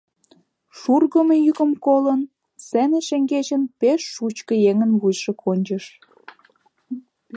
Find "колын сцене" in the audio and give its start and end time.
1.85-2.99